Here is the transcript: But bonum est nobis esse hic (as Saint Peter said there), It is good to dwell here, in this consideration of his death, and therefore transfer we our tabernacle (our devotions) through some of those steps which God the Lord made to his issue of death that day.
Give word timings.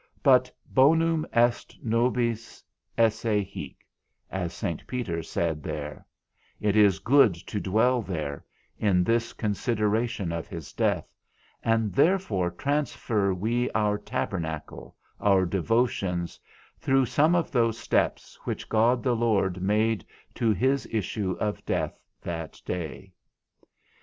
But 0.23 0.51
bonum 0.65 1.27
est 1.31 1.77
nobis 1.85 2.63
esse 2.97 3.21
hic 3.21 3.85
(as 4.31 4.51
Saint 4.51 4.87
Peter 4.87 5.21
said 5.21 5.61
there), 5.61 6.07
It 6.59 6.75
is 6.75 6.97
good 6.97 7.35
to 7.35 7.59
dwell 7.59 8.01
here, 8.01 8.43
in 8.79 9.03
this 9.03 9.31
consideration 9.31 10.31
of 10.31 10.47
his 10.47 10.73
death, 10.73 11.07
and 11.61 11.93
therefore 11.93 12.49
transfer 12.49 13.31
we 13.31 13.69
our 13.73 13.99
tabernacle 13.99 14.95
(our 15.19 15.45
devotions) 15.45 16.39
through 16.79 17.05
some 17.05 17.35
of 17.35 17.51
those 17.51 17.77
steps 17.77 18.39
which 18.43 18.69
God 18.69 19.03
the 19.03 19.15
Lord 19.15 19.61
made 19.61 20.03
to 20.33 20.51
his 20.51 20.87
issue 20.87 21.37
of 21.39 21.63
death 21.63 22.01
that 22.23 22.59
day. 22.65 23.13